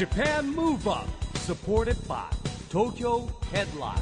[0.00, 1.06] Japan Move Up
[1.40, 2.24] supported by
[2.70, 4.00] Tokyo Headline.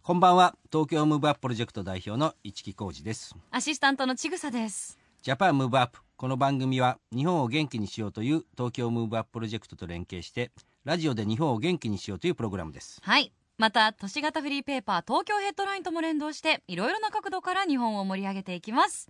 [0.00, 0.54] こんばんは。
[0.70, 3.34] 東京ムーブアッププロジェクト代表の一木広治です。
[3.50, 4.96] アシスタントのちぐさです。
[5.22, 10.52] Japan Move Up この番組は日本を元気にしようという東京ムーブアッププロジェクトと連携して
[10.84, 13.00] ラジオで日本を元気にしようというプログラムです。
[13.02, 13.32] はい。
[13.56, 19.08] また都市型フリーペーパー東京ヘッドラインとも連動していろいろな角度から日本を盛り上げていきます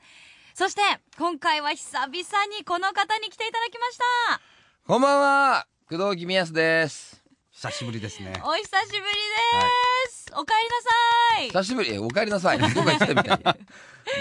[0.59, 0.81] そして
[1.17, 4.41] 今回は久々にこの方に来ていただきました。
[4.89, 5.69] こんばんは。
[5.89, 7.23] 工藤公康です。
[7.53, 8.33] 久しぶりですね。
[8.45, 11.47] お久しぶりです、おかえりなさい。
[11.47, 11.95] 久しぶり。
[11.95, 13.57] えお帰りなさいどこか行ってたみたい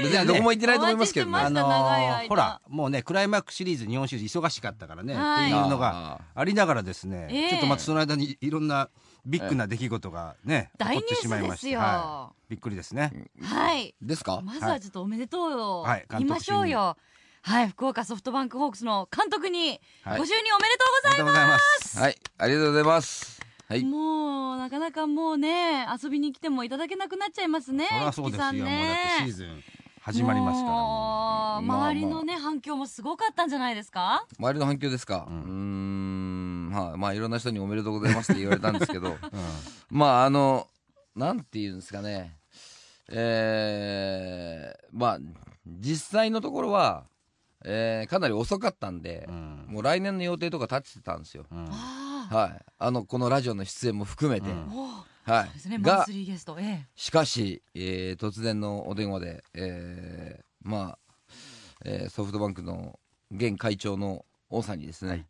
[0.04, 1.32] 別にどこも行ってないと思いますけどね。
[1.32, 2.30] お待ちしてました長い間。
[2.30, 5.46] ほらもうねクライマックスシリーズ日本シリーズ忙しかったからね、はい。
[5.48, 8.92] っていうのがありながらですね、ええちょっとまたその間にいろんな
[9.28, 11.80] ビッグな出来事がね、起こ大ニュースですよ。
[11.80, 13.12] はい、びっくりですね、
[13.44, 13.94] はい。
[14.02, 14.42] ですか？
[14.42, 16.96] まずはちょっとおめでとうよ、はい言いましょうよ。
[17.42, 20.22] はい福岡ソフトバンクホークスの監督にごはい。
[20.22, 22.00] 就任おめでとうございおめでとうございます。
[22.00, 23.42] はいありがとうございます。
[23.68, 23.84] はい。
[23.84, 28.64] もうなかなかもうね遊びに来てもいただけなくなっちゃいますねそりゃそうですよ、市木さんね。
[28.64, 29.64] もうだってシーズン
[30.02, 34.26] 始まりますからももうまあまあ周りのね反響もすごかったんじゃないですか？
[34.40, 35.28] 周りの反響ですか？
[35.30, 39.18] ううんーんはいまあいろんな人におめでとうございますって言われたんですけどう、
[39.92, 39.98] うん。
[39.98, 40.68] まああの
[41.16, 42.38] なんていうんですかね。
[43.10, 45.20] えー、まあ
[45.66, 47.06] 実際のところは、
[47.66, 49.66] えーかなり遅かったんでう、ん。
[49.68, 51.46] もう来年の予定とか立ってたんですよ。
[51.52, 51.68] うん。
[51.70, 52.66] あはい。
[52.78, 55.44] あのこのラジオの出演も含めて、はい。
[55.46, 55.78] そうですね。
[55.78, 56.58] マンがスリーゲスト。
[56.60, 56.88] ええ。
[56.96, 61.00] しかし、えー突然のお電話で、えーまあ、
[61.86, 63.00] えーソフトバンクの
[63.32, 65.26] 現会長の王さんにですね、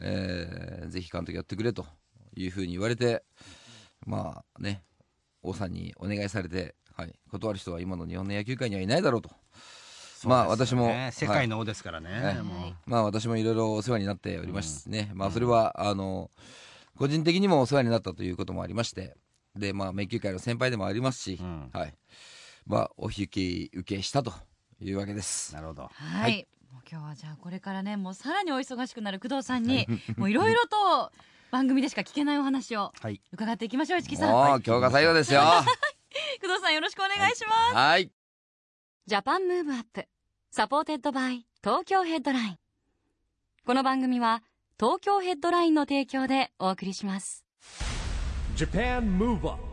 [0.00, 1.86] えーぜひ監督やってくれと
[2.36, 3.22] いうふうに言われて、
[4.06, 4.82] まあね、
[5.42, 9.30] 王さんにお願いされて、はい、断る人は今の日本の野球界にはいないだろうと。
[10.24, 11.12] まあそうですよね。
[11.12, 12.36] 私も世界の王ですからね、はい。
[12.86, 16.30] まあ私もいろいろお世話になっておりますしね、まあそれは、あの、
[16.96, 19.16] 個人的にもお世話になったということもありまして、
[19.56, 21.70] で、まあ、迷宮会の先輩でもありますし、うん。
[21.72, 21.94] はい。
[22.66, 24.32] まあ、お引き受けしたと
[24.80, 25.54] いうわけです。
[25.54, 25.90] なるほど。
[25.92, 26.46] はい、
[26.90, 29.86] 今日はじゃあこれからねもうさらにお忙しくなる工藤さんに
[30.16, 31.12] もういろいろと
[31.52, 33.20] 番組でしか聞けないお話をはい。
[33.32, 34.30] 伺っていきましょう一木さん。
[34.30, 35.40] もう、今日が最後ですよ。
[35.40, 35.64] は
[36.40, 38.10] 工藤さんよろしくお願いします、い。
[39.06, 40.06] Japan Move Up
[40.50, 42.58] supported by Tokyo Headline。
[43.64, 44.42] この番組は
[44.78, 47.44] 東京ヘッドラインの提供でお送りします。
[48.56, 49.69] Japan Move Up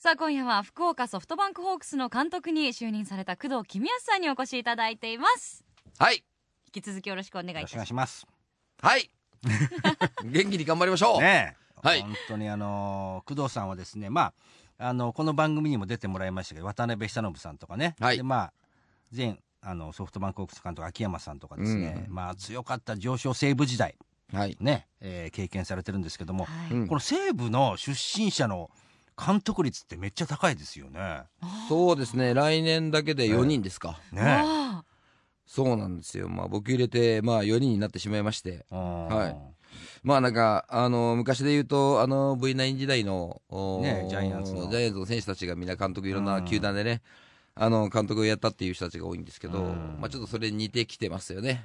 [0.00, 5.64] さあ今夜は福岡ソフトバンクホークスの監督に就任された工藤公康さんにお越しいただいています。
[5.98, 6.22] はい。
[6.72, 8.24] 引き続きよろしくお願いいたします。
[8.80, 9.10] はい。
[10.24, 11.20] 元気に頑張りましょう。
[11.20, 12.02] ねえ、はい。
[12.02, 14.32] 本当にあのー工藤さんはですねま
[14.78, 18.18] ああのこの番組にも出てもらいましたけど渡辺久信さんとかね、はい。
[18.18, 18.52] でまあ
[19.12, 22.14] 前あのソフトバンクホークス監督秋山さんとかですね、うん。
[22.14, 23.96] まあ強かった上昇西武時代。
[24.32, 24.56] はい。
[24.60, 26.70] ね、えー経験されてるんですけども、はい。
[26.70, 26.86] うん。
[26.86, 28.70] この西武の出身者の
[29.18, 31.22] 監督率ってめっちゃ高いですよね。
[31.68, 33.98] そうですね、来年だけで4人ですか。
[34.12, 34.84] ねわ
[35.46, 36.28] そうなんですよ。
[36.28, 38.66] まあ、僕入れて、まあ、4人になってしまいまして。
[38.70, 39.36] ははい
[40.02, 47.02] まあなんか、あの、昔で言うと、あの、V9 時代の、おねジャイアンツのジャイアンツの選手たちがみんな監督、いろんな球団でね、
[47.54, 51.64] あの、監督をやったっていう人たちが多いんですけど、うんまあちょっとそれに似てきてますよね。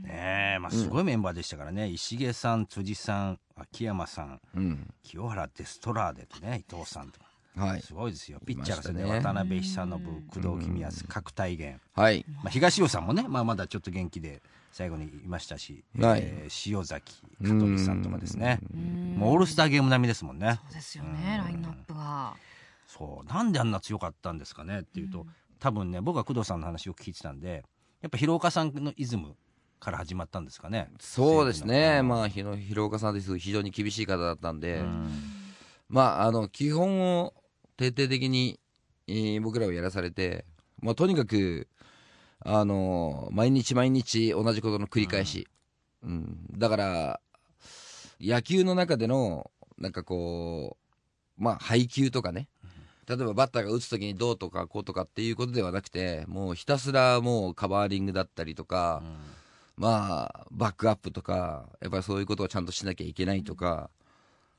[0.00, 4.94] ねえ、まあ、すごいメンバーでしたからね、石毛さん、辻さん、秋山さん、うん。
[5.02, 7.26] 清原デストラーデとね、伊藤さんとか。
[7.54, 7.82] はい。
[7.82, 8.40] すごいですよ。
[8.46, 11.80] ピッチャーがですね、ね渡辺久信、工藤公康、角大元。
[11.94, 12.24] はい。
[12.36, 14.40] まあ、東尾さんもね、まあ、まだちょっと元気で
[14.72, 18.58] 最後にいましたし、はいえー塩崎、香取さんとかですね。
[18.74, 20.58] うんもうオールスターゲーム並みですもんね。
[20.64, 22.34] そうですよねラインナップが
[22.86, 23.28] そう。
[23.28, 25.26] なんであんな強かったんですかねっていうと、
[25.60, 27.64] 多分ね、僕は工藤さんの話を聞いてたんで、
[28.00, 29.36] やっぱ広岡さんのイズム
[29.82, 30.88] から始まったんですかね。
[31.00, 31.98] そうですね。
[31.98, 35.10] あ、まあ、広岡さんです非常に厳しい方だったんで、うん
[35.88, 37.34] まあ、あの、基本を
[37.76, 38.60] 徹底的に、
[39.08, 40.46] えー僕らはやらされて、
[40.80, 41.68] まあ、とにかく、
[42.40, 45.48] あの、毎日毎日同じことの繰り返し。
[46.04, 46.46] うん。
[46.56, 47.20] だから、
[48.20, 50.76] 野球の中での、なんかこ
[51.38, 52.48] う、まあ、配球とかね。
[53.08, 59.02] 例えばバッターが打つときにどうとかこうとかっていうことではなくて、もうひたすらもうカバーリングだったりとか、
[59.76, 63.90] まあ、バックアップとか、やっぱりそういうことをちゃんとしなきゃいけないとか、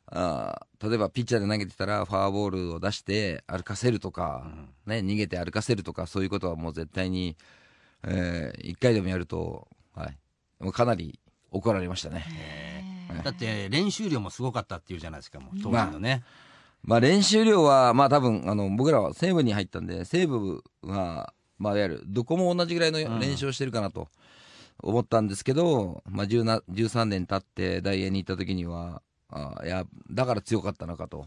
[0.07, 4.45] あー例えばピッチャーで投げてたらフォアボールを出して歩かせるとか、
[4.85, 7.37] ね、逃げて歩かせるとかそういうことはもう絶対に、
[8.03, 10.17] えー、1回でもやると、はい、
[10.59, 11.19] もうかなり
[11.51, 12.25] 怒られましたね。
[13.23, 16.23] だって練習量もすごかったっていうじゃないですか、もう当時のね。
[16.83, 24.09] まあ練習量は、まあ多分、あの、僕らは西武に入ったんで、西武は、まあいわゆる、どこも同じぐらいの練習をしてるかなと。
[24.83, 31.25] 思ったんですけど、まあ、10な13年経って大英に行った時にはあいやだから強かったのかと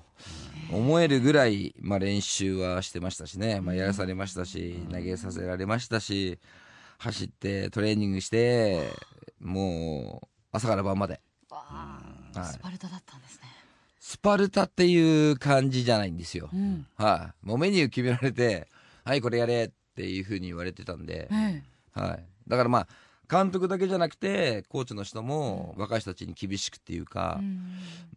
[0.71, 6.39] 思えるぐらい、まあ、練習はしてましたしね、まあ、やらされましたし投げさせられましたし
[6.99, 8.91] 走ってトレーニングして
[9.41, 11.21] もう朝から晩まで。
[11.51, 12.01] は
[12.33, 12.45] い。
[12.45, 13.43] スパルタだったんですね。
[14.01, 16.87] スパルタっていう感じじゃないんですよ、うん。
[16.97, 18.69] はい、もうメニュー決められて
[19.05, 21.63] はいこれやれっていうふうに言われてたんで、え。
[21.93, 22.89] はい、だからまあ
[23.31, 27.61] 監督だけじゃなくてコーチの人も若い人たちに厳しくっていうか、えうん。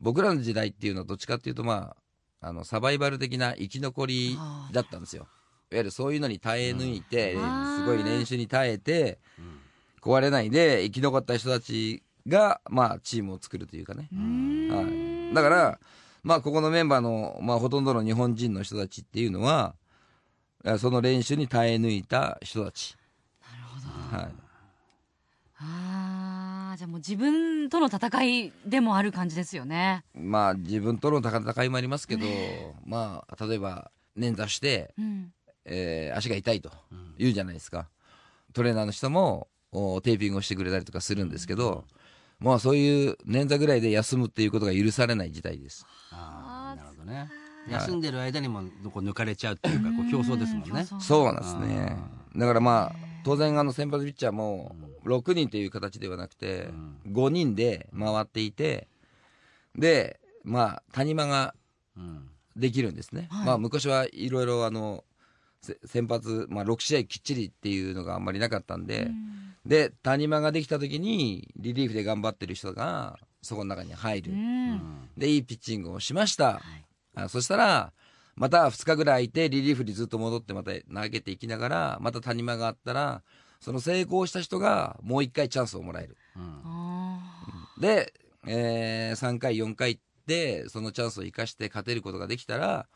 [0.02, 1.96] 僕らの時代っていうのはどっちかっていうとま
[2.42, 5.28] ああのサバイバル的な生き残りあだったんですよ。
[5.72, 7.78] いわゆるそういうのに耐え抜いて、うん。
[7.80, 9.20] すごい練習に耐えて
[10.02, 14.82] 壊れないで生き残った人たちがまあチームを作るというかね、は
[15.32, 15.80] い、だから
[16.24, 19.76] まあここのメンバーの、まあ、ほとんどの日本人の人たちっていうのは
[20.66, 22.98] えその練習に耐え抜いた人たち、
[23.42, 24.24] なるほど。
[24.24, 24.34] はい、
[25.62, 30.04] ああ、じゃあもう自分との戦いでもある感じですよね。
[30.14, 32.26] まあ自分との戦いもありますけど、
[32.86, 35.34] まあ例えば捻挫して、うん。
[35.66, 36.72] えー足が痛いと
[37.18, 37.90] 言うじゃないですか、
[38.54, 41.86] トレーナーの人もおテーピングをしてくれたりとかするんですけど、
[42.40, 45.86] まあそういう捻挫ぐらいで休むっていうことが許されない事態です。
[46.12, 47.30] ああなるほどね。
[47.70, 50.88] 休んでる間にもこう抜かれちゃうっていうかこう競争ですもんね。
[51.02, 51.98] そうなんですね。
[52.36, 54.76] だからまあ当然あの先発ピッチャーも
[55.06, 56.70] 6人という形ではなくて
[57.08, 58.88] 5人で回っていて
[59.78, 61.56] でまあ谷間が
[61.98, 62.30] うん。
[62.56, 63.46] できるんですね、はい。
[63.46, 65.04] まあ昔はいろいろあの
[65.62, 69.10] せ先発、まあ、6試合きっちりっていうのがあんまりなかったんで、
[69.66, 75.10] で谷間ができた時にリリーフで頑張ってる人がそこの中に入る、うん。
[75.18, 76.62] でいいピッチングをしました、
[77.16, 77.94] あそしたら
[78.40, 83.22] また2日ぐらい空いてリリーフにずっと戻ってまた投げていきながらまた谷間があったら
[83.60, 86.16] その成功した人がもう1回チャンスをもらえる。
[86.38, 86.62] うん。
[86.64, 87.20] あ
[87.82, 88.14] で、
[88.48, 92.88] え3回4回でそのチャンスを生かして勝てることができたら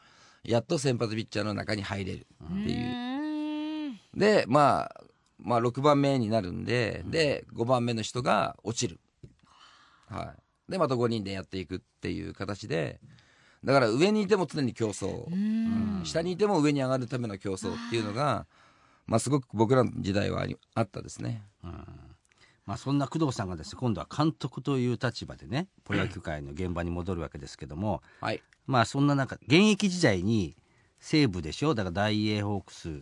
[0.45, 2.77] やっと先発ピッチャーの中に入れるーっていう。
[2.77, 3.99] ーん。
[4.15, 5.03] で、まあ、
[5.39, 9.01] まあ6番目になるんで、で5番目の人が落ちる、
[10.07, 10.33] は
[10.67, 13.01] い、でまた5人でやっていくっていう形で
[13.63, 16.01] だから上にいても常に競争、うん。
[16.03, 18.45] 下にいても上に上がるための競争っていうのが、
[19.07, 20.45] まあ、すごく僕らの時代は
[20.75, 21.41] あったですね。
[22.65, 30.55] まあ、そんな工藤さんがですね今度は監督という立場でねプロ野球界の現場に戻るわけですけども、はい、まあそんな中現役時代に
[30.99, 31.75] 西武でしょ？
[31.75, 33.01] だから大英ホークス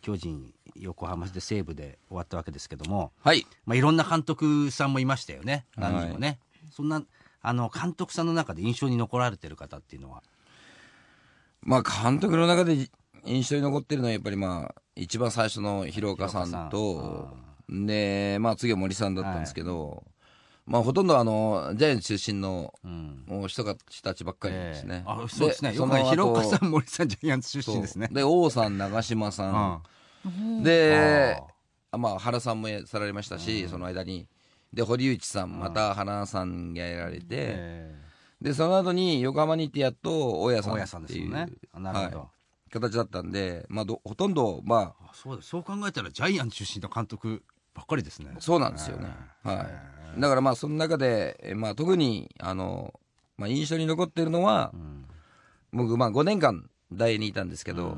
[0.00, 3.46] 巨人横浜で西武で終わったわけですけども、はい。
[3.66, 5.66] まあ、いろんな監督さんもいましたよね。
[5.76, 6.38] 何人もね、
[6.72, 7.04] そんな
[7.46, 10.22] あの監督さんの中で印象に残られてる方っていうのは？
[11.62, 12.88] まあ、監督の中で
[13.24, 17.28] 印象に残ってるのはやっぱりまあ一番最初の広岡さんと
[17.68, 20.04] で、まあ、次は森さんだったんですけど、
[20.66, 23.24] まあ、ほとんどあのジャイアンツ出身のうん。
[23.26, 25.04] もう人たちばっかりですね。
[25.06, 25.12] ええ。
[25.24, 25.74] あそうですね。
[25.74, 28.08] よく広岡さん森さんジャイアンツ出身ですね。
[28.10, 29.82] で王さん長嶋さん、
[30.26, 30.62] うん。
[30.62, 31.38] で
[31.90, 34.26] あまあ原さんもやされましたし、その間に
[34.74, 38.04] で堀内さんまた原さんがやられて、え
[38.40, 41.46] でその後に横浜に行ってやっと大家さんっていう、ですよね。
[41.72, 42.18] あなるほど。
[42.18, 42.28] はい。
[42.72, 48.34] 形だったんで、まあ、どほとんどまああそうそう考えたらジャイアンツ出身の監督ばっかりですね。
[48.40, 49.08] そうなんですよね、
[49.42, 49.66] は
[50.16, 52.92] い、だからまあその中で、えまあ、特にあの、
[53.36, 55.06] まあ、印象に残ってるのは、ん。
[55.72, 57.96] 僕まあ5年間大英にいたんですけど、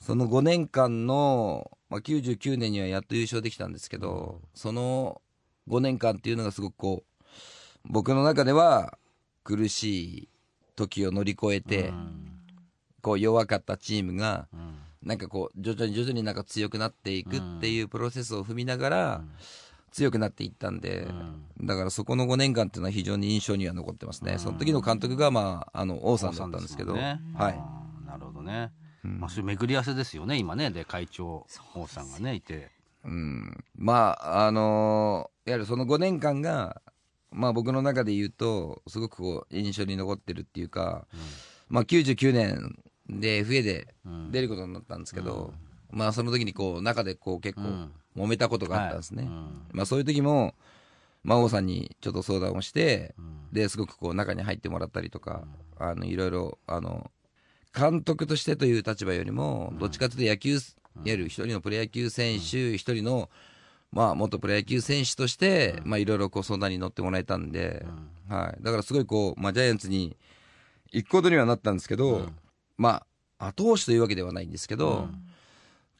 [0.00, 5.22] その5年間の、まあ、99年にはやっと優勝できたんですけど、その
[5.68, 7.24] 5年間っていうのがすごくこう
[7.84, 8.98] 僕の中では
[9.42, 10.28] 苦しい
[10.76, 11.92] 時を乗り越えて、
[13.02, 14.48] こう弱かったチームが、
[15.02, 19.24] なんかこう徐々に徐々になんか強くなっていくっていうプロセスを踏みながら
[19.92, 21.06] 強くなっていったんで、
[21.60, 27.20] だからそこの5年間っていうのは非常に印象には残ってますね、その時の監督が、まあ、あの王さんだったんですけど、ね。
[27.34, 27.60] はい、
[28.06, 30.70] なるほどね、まあそういう巡り合わせですよね今ね。
[30.70, 32.70] で会長王さんがねいて
[33.04, 36.80] うん、まああのーやはりその5年間が、
[37.30, 41.06] まあ、僕の中で言うとすごくこう印象に残ってるっていうか、
[41.68, 43.94] まあ、99年で FA で
[44.30, 45.52] 出ることになったんですけど、
[45.90, 49.28] まあその時にこう中でこう結構揉めたことがあったんですね、
[49.72, 50.54] まあ、そういう時も、
[51.22, 53.14] まあ、王さんにちょっと相談をして、
[53.52, 55.42] ですごくこう中に入ってもらったりとか、
[55.78, 57.10] あのいろいろあの
[57.78, 60.58] 監督としてという立場よりも、どっちかというと野球、
[60.96, 63.30] いわゆる一人のプロ野球選手、一人の、
[63.92, 67.84] まあ、元プロ野球選手として、まあ、いろいろこう相談に乗ってもらえたんで、
[68.28, 68.62] はい。
[68.62, 70.16] だからすごいこう、まあ、ジャイアンツに
[70.92, 72.28] 行くことにはなったんですけど、
[72.76, 73.04] ま
[73.38, 75.08] あ、後押しというわけではないんですけど、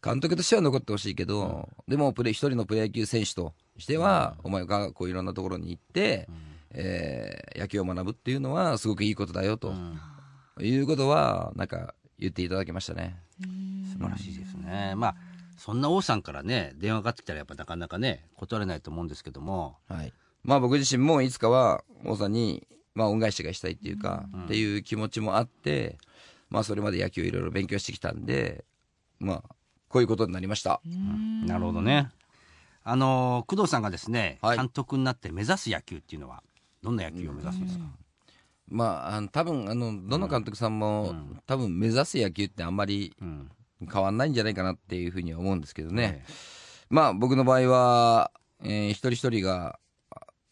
[0.02, 6.28] 監督としては残ってほしいけど、でもプレ一人のプロ野球選手としては、お前がこういろんなところに行って、
[6.70, 9.72] えー野球を学ぶっていうのはすごくいいことだよと、
[10.60, 13.16] いうことはなんか言っていただきましたね。
[13.92, 14.94] 素晴らしいですね。
[14.96, 15.16] まあ、
[15.56, 20.12] そんな王さんからね、電話がかかってきたらやっぱなかなかね、断れないと思うんですけども、はい。
[20.42, 25.98] まあ僕自身もいつかは王さんに、まあ恩返しがしたいっていうか、っていう気持ちもあって、
[26.50, 28.64] まあそれまで野球をいろいろ勉強してきたんで、
[29.18, 29.42] まあ
[29.88, 30.80] こういうことになりました。
[31.46, 32.10] なるほどね。
[32.82, 36.42] あの、工藤さんがですね、はい監督になって目指す野球っていうのは、
[36.82, 37.84] どんな野球を目指すんですか、
[38.66, 41.14] まあ、あの多分あのどの監督さんも、
[41.46, 43.50] 多分目指す野球ってあんまりうん。
[43.92, 46.24] 変わんないんじゃないかなっていうふうには思うんですけどね。
[46.26, 46.32] え
[46.88, 48.30] まあ僕の場合は、
[48.62, 49.78] えー一人一人が、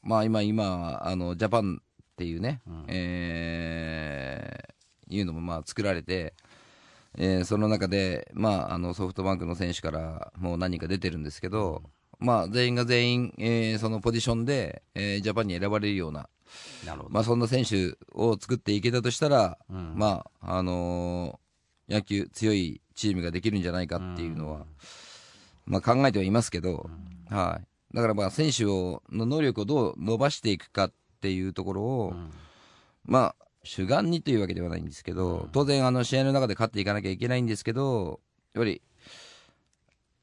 [0.02, 6.34] まあ今、今、あの、ジャパンっていうね、えーいうのもまあ作られて、
[7.16, 11.82] えーその中で、まああのソフトバンクの選手からもう何人か出てるんですけど、
[12.22, 16.28] まあ全員が全員、えーそのポジションで、えージャパンに選ばれるような、
[16.84, 17.10] えなるほど。
[17.10, 19.94] まあそんな選手を作っていけたとしたら、うん。
[19.96, 21.42] まあ、あのー
[21.88, 24.66] 野球強いチームができるんじゃないかっていうのは、
[25.66, 26.88] まあ考えてはいますけど、
[27.28, 27.94] はい。
[27.94, 32.14] だからまあ選手を、の能力をどう伸ばしていくかっていうところを、
[33.04, 38.20] まあ、主眼にというわけではないんですけど、当然あの試合の中で勝っていかなきゃいけないんですけど、
[38.54, 38.82] やっぱり、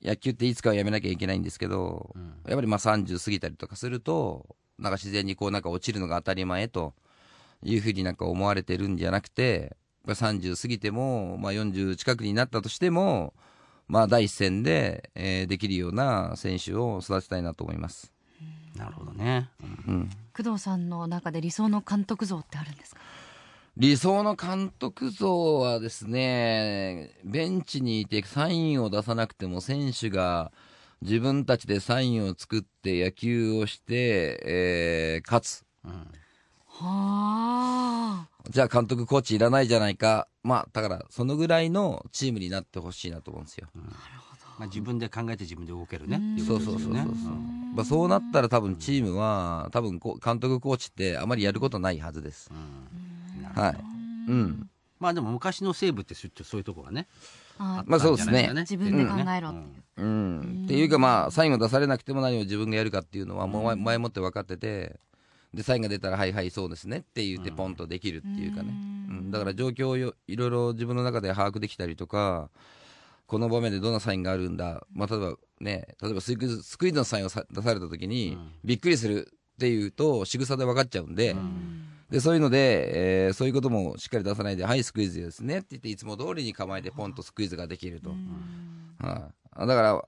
[0.04, 2.14] 野球っていつかはやめなきゃいけないんですけど、
[2.48, 6.94] やっぱりまあ30過ぎたりとかすると、なんか自然にこうなんか落ちるのが当たり前と
[7.64, 9.76] いうふうになんか思われてるんじゃなくて、
[10.08, 13.34] やっぱ30過ぎても、まあ40近くになったとしても、
[13.88, 18.14] まあ第一線で、えーできるような選手を育てたいなと思います。
[18.76, 19.50] なるほどね。
[19.62, 20.10] うん。
[20.34, 23.02] 工藤さんの中で理想の監督像ってあるんですか？
[23.80, 30.52] 理想の監督像はですね、ベンチにいてサインを出さなくても選手が
[31.02, 35.66] 自分たちでサインを作って野球をして、えー勝つ。
[36.68, 40.28] はあじゃあ監督コーチいらないじゃないか。
[40.44, 43.70] まあ、だからそのぐらいのチームになってほしいなと思うんですよ。
[44.60, 46.62] まあ、自分で考えて自分で動けるねうそう。
[46.62, 47.06] そうそうそうそう。
[47.76, 52.52] まあ、そうなったら多分チームは、多分こう監督コーチってあまりやることないはずです。
[53.56, 53.76] はい。
[54.30, 54.70] うん。
[55.00, 57.08] まあでも昔の西武ってそういうとこがね。
[57.58, 58.50] あまあそうですね。
[58.54, 59.58] 自分で考えろって。
[59.60, 65.00] いう、うん、っていうかまあサインを出されなくても何を自分がやるかっていうのはもう前前もって分かってて
[65.54, 72.50] でサインが出たらはいはいそうですねって言ってポンとできるっていうかね、うん、だから状況をよいろいろ自分の中で把握できたりとか
[73.26, 81.36] この場面でどんなサインがあるんだ、まあ、例えばね例えばスクイズスクイズのサインをさ出された時に、びっくりするっていうと仕草で分かっちゃうんで、
[82.10, 88.16] でそういうので、えーそういうこともしっかり出さないで、はい、スクイズですねって言って、いつも通りに構えて、ポンとスクイズができると。
[89.00, 90.04] はい、だから、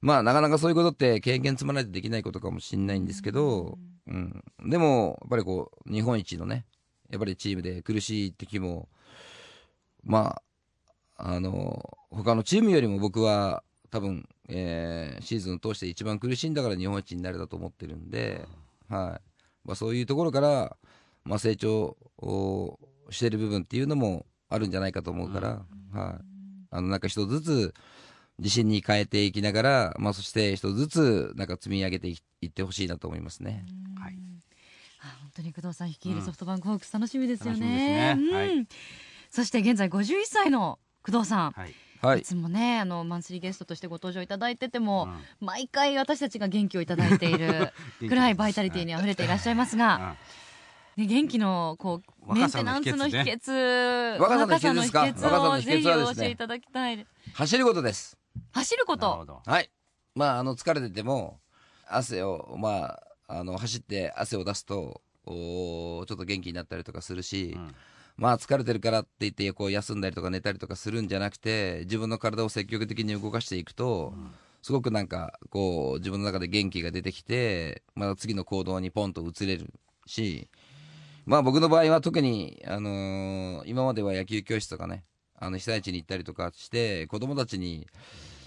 [0.00, 6.64] まあ、なかなかそういうことって経験積まないとできないことかもしれないんですけど、うん、でも、やっぱりこう、日本一のね、
[7.10, 8.88] やっぱりチームで苦しい時も、
[10.04, 10.40] ま
[11.16, 18.46] あ、あの、他のチームよりも僕は、多分、えーシーズンを通して一番苦しいんだから日本一になれたと思ってるんで、
[18.88, 19.38] はい。
[19.64, 20.76] まあ、そういうところから、
[21.28, 22.78] まあ、成長を
[23.10, 25.48] してる部分っていうのもあるんじゃないかと思うから、
[25.92, 26.24] はい。
[26.70, 27.74] あの、なんか一つずつ
[28.38, 33.66] 自信に変えていきながら、まあ、そして一つずつなんか積み上げていいってほしいなと思いますね。
[34.00, 34.14] はい。
[35.00, 37.76] あ本当に工藤さん率いるソフトバンクホークス楽しみですよ楽しみね。
[37.76, 38.68] ですねはいうん
[39.30, 41.74] そして現在51歳の工藤さん、はい。
[42.00, 42.22] はいい。
[42.22, 45.08] つもねあのマンスリーゲストとしてご登場いただいてても、
[45.40, 47.72] 毎回私たちが元気をいただいている
[48.08, 50.16] くらいバイタリティにあふれていらっしゃいますが、
[50.98, 55.30] ね、元気のこうメンテナンスの秘秘訣若さの秘訣ですか？
[55.30, 57.06] 若さの秘訣をぜひ教えていただきたい。
[57.34, 58.18] 走ることです。
[58.50, 59.42] 走るこなるほとど。
[59.46, 59.70] はい。
[60.16, 61.38] まあ、あの、疲れてても、
[61.86, 67.74] 汗を、まあ、あの、走って汗を出すと、おーちょっと元気になったりとかするし、ん。
[68.16, 74.14] まあ、疲れてるからって言って、こう、休んだりとか寝たりとかするんじゃなくて、自分の体を積極的に動かしていくと、
[74.62, 79.72] すごくなんか、こう、自分の中で元気が出てきて、まあ、次の行動にポンと移れる
[80.06, 80.48] し、
[81.28, 85.04] まあ僕の場合は特に、あのー今までは野球教室とかね、
[85.38, 87.86] あの被災地に行ったりとかして、子供たちに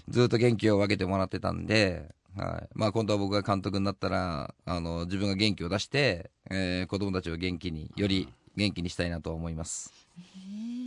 [0.08, 2.68] ずっと元気を分けてもらってたんで、はい。
[2.74, 9.92] まあ今度は僕が監督になったら、あの、自分が元気を出して、えー子供たちを元気に、より元気にしたいなと思います。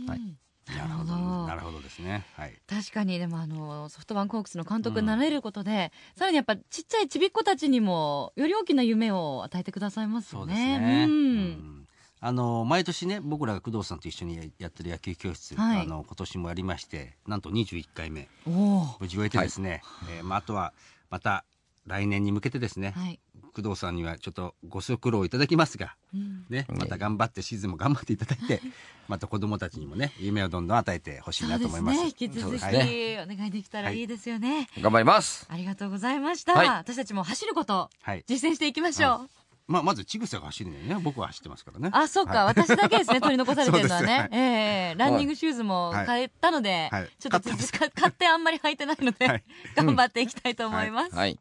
[0.06, 0.20] はい
[0.66, 2.26] なるほどなるほどですね。
[2.34, 2.52] はい。
[2.66, 10.78] 確かにでもあのソフトバンクホークスの監督になれることで、さらにやっぱちっちゃいちびっ子たちにもより大きな夢を与えてくださいますよそうですね。
[10.80, 11.04] ね。
[11.04, 11.75] ううんん
[12.20, 15.80] あの毎年ね僕らが工藤さんと一緒にやってる野球教室、はい。
[15.82, 18.28] あの今年もやりましてなんと21回目。
[18.46, 19.82] 無事終えてですね、
[20.18, 20.72] えーまあ、あとは
[21.10, 21.44] また
[21.86, 23.20] 来年に向けてですね、はい、
[23.54, 26.44] 工藤さんにはちょっとご足労いただきますが、うん。
[26.48, 28.60] ね、また頑張ってシーズンも頑張っていただいて
[29.08, 32.00] また子供たちにもね夢をどんどん与えてほしいなと思います。
[32.00, 32.06] ね。
[32.06, 33.24] 引き続き、そうですね。
[33.24, 34.02] お願いできたらい。
[34.02, 35.46] いですよね、頑張ります。
[35.48, 36.68] ありがとうございました、はい。
[36.68, 38.24] 私たちも走ることはい。
[38.26, 39.30] 実践していきましょう、
[39.68, 41.02] まあ、まずちぐさが走るんだよね。
[41.02, 41.90] 僕は走ってますからね。
[41.92, 42.54] あ、そうか、はい。
[42.54, 44.06] 私だけですね、取り残されてるのはね。
[44.22, 44.94] そうですええ。
[44.96, 47.08] ランニングシューズも買ったので、はい。
[47.18, 47.50] ちょっと
[47.94, 49.44] 買ってあんまり履いてないので、はい。
[49.74, 51.14] 頑張っていきたいと思います。
[51.14, 51.38] はい。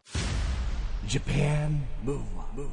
[1.08, 2.70] Japan Move Up,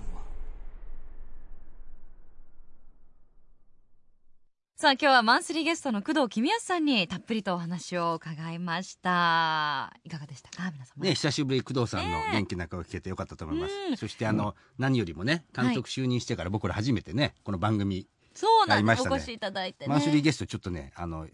[4.82, 9.92] さあ、今日はマンスリーゲストの工藤公康さんにたっぷりとお話を伺いました。
[10.02, 11.04] いかがでしたか、皆様。
[11.04, 19.88] ね、久しぶりに工藤さんの元気な顔を聞けてよかったと思います、うんそしてあの、何よりもね監督就任してから僕ら初めてねこの番組、そうなんです、やりましたねお越しいただいてね。
[19.88, 21.28] マンスリーゲストちょっとねあの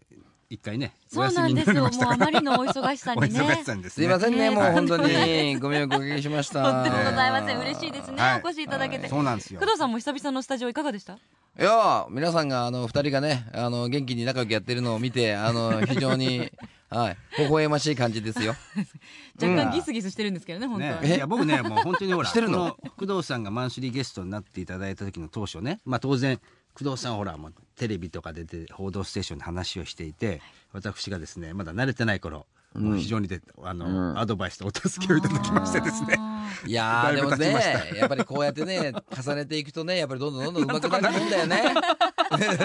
[0.50, 1.76] 一回ねおそうななんですよ。
[1.76, 3.40] もうあまりのお忙しさおにね。
[3.40, 6.70] 忙しさんですねすいませんね、ねもう本当はいにご迷惑おかけしました。
[6.70, 7.58] とんでもございません。
[7.60, 9.08] 嬉しいですね、はいお越しいただけて。
[9.08, 11.16] そうなんですよ工藤さんも久々のスタジオいかがでした？
[11.58, 16.52] いやー皆さんが、あの、二人がね、あの、元気に仲良くやってるのを見て、あの、非常に、
[16.88, 18.54] はい、微笑ましい感じですよ。
[19.42, 21.00] 若干ギスギスしてるんですけどね、本当は。
[21.00, 22.78] ね、いや僕ねもう本当に ほらしてるの？
[22.96, 26.40] こ工藤さんがマンスリーゲストになっていただいた時の当初ね、まあ、当然
[26.72, 30.40] 工藤さんほらもうテレビとか出て「報道ステーション」で話をしていて
[30.72, 36.14] 私がですねまだ慣れてない頃、もう非常にであの、うんアドバイスとお助けをいただきましてですね。
[36.18, 36.27] あ
[36.66, 41.74] いやでもねやっぱりこうやってね、重ねていくとね、やっぱりどんどんどんどん 上手くなるもんだよ ね。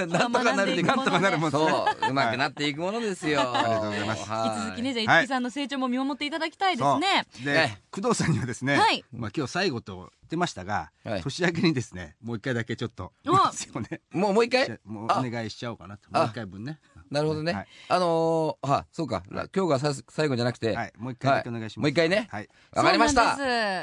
[0.07, 1.51] なんとかなるってなんとかなるもんね。
[1.51, 3.41] そう、うまくなっていくものですよ。
[3.55, 4.29] ありがとうございます。
[4.29, 5.23] は引き続きね、じゃあ、はい。
[5.23, 7.25] 市木さんの成長も見守っていただきたいですね。
[7.43, 9.03] でね工藤さんにはですね、はい。
[9.11, 11.21] まあ、今日最後と言ってましたが、はい。
[11.21, 14.01] 年明けにですねもう一回だけちょっとおですよね。
[14.11, 14.79] もう、もう一回？
[14.83, 15.19] もうあ。
[15.19, 16.09] お願いしちゃおうかなと。
[16.11, 16.19] あ。
[16.19, 16.79] もう一回分ね
[17.13, 17.53] なるほどね。
[17.53, 17.67] はい。
[17.87, 20.93] あのー、は、そうか、ら今日がさ最後じゃなくて、はい。
[20.97, 22.27] もう一回だけお願いします、もう一回ね。
[22.31, 22.49] はい。
[22.73, 23.37] わかりました。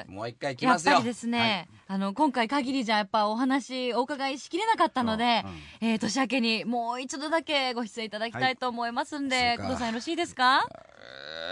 [0.08, 0.92] もう一回来ますよ。
[0.92, 1.12] やっぱり。
[1.12, 5.44] ですね、あの今回限りじゃやっぱお話お伺いしきれなかったので、
[5.80, 5.88] うん。
[5.88, 10.66] えー年明けにもう一度だけご出演いただきたいと思いますんで、工藤さんよろしいですか？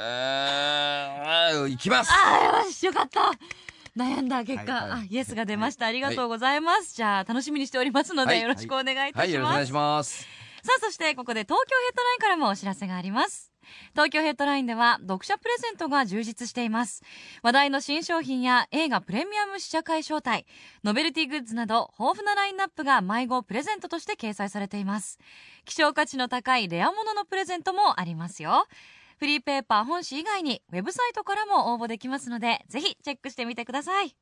[0.01, 2.11] えー、行きます。
[2.13, 3.31] あーよしよかった。
[3.97, 5.01] 悩んだ結果、はいはい。
[5.01, 8.43] あイエスが出ました、ありがとうございます、じゃあ楽しみにしておりますので、はい。
[8.43, 10.38] よろしくお願いいたはい、します、よろしくお願いします。
[10.63, 13.53] さあそしてここで東京ヘッドラインからもお知らせがあります。
[13.93, 17.03] 東京ヘッドラインでは読者プレゼントが充実しています。
[17.43, 20.47] 話題の新商品や映画プレミアム試写会招待
[20.85, 25.19] ノベルティグッズなど豊富なラインナップが迷子プレゼントとして掲載されています。
[25.65, 28.67] 希少価値の高いレア物のプレゼントもありますよ。
[29.19, 34.17] フリーペーパー本誌以外にウェブサイトからも応募できますのでぜひチェックしてみてください。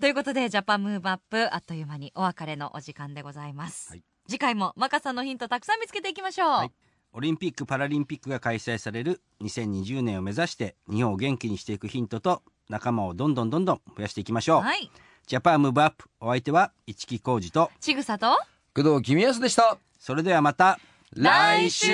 [0.00, 4.15] ということでジャパンムーブアップあっという間にお別れのお時間でございます、はい。
[4.28, 6.72] 次回もマカさんのヒントたくさん見つけていきましょう、はい
[7.16, 14.90] オリンピック・パラリンピックが開催される2020年を目指して日本を元気にしていくヒントと仲間をどんどんどんどん増やしていきましょう、はい。
[15.26, 18.36] ジャパンムーブアップお相手は市木浩二とちぐさと、
[18.74, 19.78] 工藤公康でした。
[19.98, 20.78] それではまた
[21.14, 21.92] 来週ジ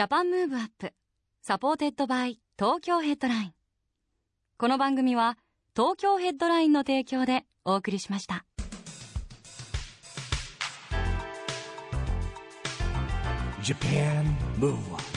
[0.00, 3.54] Japan Move Up、supported by Tokyo Headline。
[4.58, 5.36] この番組は
[5.74, 8.44] 東京ヘッドラインの提供でお送りしました。
[13.62, 15.11] Japan Move